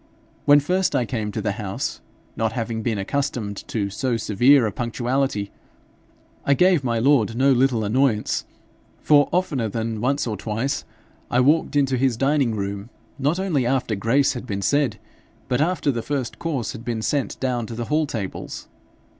When 0.45 0.59
first 0.59 0.95
I 0.95 1.05
came 1.05 1.31
to 1.31 1.43
the 1.43 1.51
house, 1.51 2.01
not 2.35 2.53
having 2.53 2.81
been 2.81 2.97
accustomed 2.97 3.57
to 3.67 3.91
so 3.91 4.17
severe 4.17 4.65
a 4.65 4.71
punctuality, 4.71 5.51
I 6.43 6.55
gave 6.55 6.83
my 6.83 6.97
lord 6.97 7.35
no 7.35 7.51
little 7.51 7.83
annoyance; 7.83 8.45
for, 9.03 9.29
oftener 9.31 9.69
than 9.69 10.01
once 10.01 10.25
or 10.25 10.35
twice, 10.37 10.85
I 11.29 11.39
walked 11.39 11.75
into 11.75 11.97
his 11.97 12.17
dining 12.17 12.55
room 12.55 12.89
not 13.19 13.39
only 13.39 13.63
after 13.67 13.93
grace 13.93 14.33
had 14.33 14.47
been 14.47 14.63
said, 14.63 14.97
but 15.47 15.61
after 15.61 15.91
the 15.91 16.01
first 16.01 16.39
course 16.39 16.71
had 16.71 16.83
been 16.83 17.03
sent 17.03 17.39
down 17.39 17.67
to 17.67 17.75
the 17.75 17.85
hall 17.85 18.07
tables. 18.07 18.67